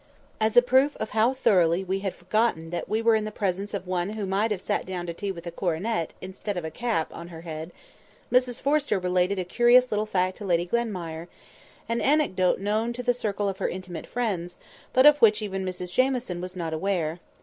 As 0.39 0.57
a 0.57 0.63
proof 0.63 0.95
of 0.97 1.11
how 1.11 1.31
thoroughly 1.31 1.83
we 1.83 1.99
had 1.99 2.15
forgotten 2.15 2.71
that 2.71 2.89
we 2.89 3.03
were 3.03 3.13
in 3.13 3.23
the 3.23 3.31
presence 3.31 3.71
of 3.71 3.85
one 3.85 4.13
who 4.13 4.25
might 4.25 4.49
have 4.49 4.59
sat 4.59 4.87
down 4.87 5.05
to 5.05 5.13
tea 5.13 5.31
with 5.31 5.45
a 5.45 5.51
coronet, 5.51 6.13
instead 6.21 6.57
of 6.57 6.65
a 6.65 6.71
cap, 6.71 7.13
on 7.13 7.27
her 7.27 7.41
head, 7.41 7.71
Mrs 8.31 8.59
Forrester 8.59 8.97
related 8.97 9.37
a 9.37 9.43
curious 9.45 9.91
little 9.91 10.07
fact 10.07 10.37
to 10.39 10.43
Lady 10.45 10.65
Glenmire—an 10.65 12.01
anecdote 12.01 12.59
known 12.59 12.93
to 12.93 13.03
the 13.03 13.13
circle 13.13 13.47
of 13.47 13.59
her 13.59 13.69
intimate 13.69 14.07
friends, 14.07 14.57
but 14.91 15.05
of 15.05 15.19
which 15.19 15.39
even 15.39 15.63
Mrs 15.63 15.93
Jamieson 15.93 16.41
was 16.41 16.55
not 16.55 16.73
aware. 16.73 17.19